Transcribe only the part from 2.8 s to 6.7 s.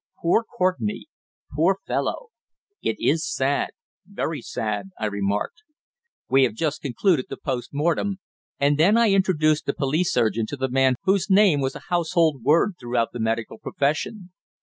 "It is sad very sad," I remarked. "We have